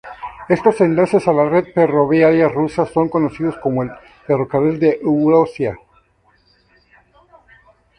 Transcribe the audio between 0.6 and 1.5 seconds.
enlaces a la